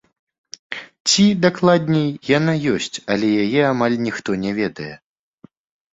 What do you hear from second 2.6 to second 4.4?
ёсць, але яе амаль ніхто